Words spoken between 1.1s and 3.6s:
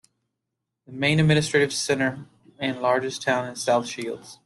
administrative centre and largest town